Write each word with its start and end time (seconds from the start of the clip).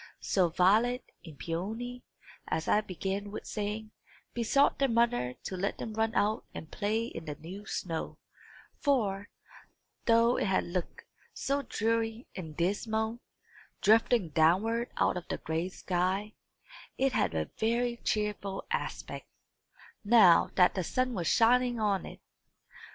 So, 0.19 0.49
Violet 0.49 1.07
and 1.23 1.37
Peony, 1.37 2.01
as 2.47 2.67
I 2.67 2.81
began 2.81 3.29
with 3.29 3.45
saying, 3.45 3.91
besought 4.33 4.79
their 4.79 4.89
mother 4.89 5.35
to 5.43 5.55
let 5.55 5.77
them 5.77 5.93
run 5.93 6.15
out 6.15 6.43
and 6.55 6.71
play 6.71 7.05
in 7.05 7.25
the 7.25 7.35
new 7.35 7.67
snow; 7.67 8.17
for, 8.79 9.29
though 10.07 10.37
it 10.39 10.47
had 10.47 10.63
looked 10.63 11.03
so 11.35 11.61
dreary 11.61 12.25
and 12.35 12.57
dismal, 12.57 13.19
drifting 13.79 14.29
downward 14.29 14.89
out 14.97 15.17
of 15.17 15.27
the 15.27 15.37
gray 15.37 15.69
sky, 15.69 16.33
it 16.97 17.13
had 17.13 17.35
a 17.35 17.51
very 17.59 17.97
cheerful 17.97 18.65
aspect, 18.71 19.27
now 20.03 20.49
that 20.55 20.73
the 20.73 20.83
sun 20.83 21.13
was 21.13 21.27
shining 21.27 21.79
on 21.79 22.07
it. 22.07 22.19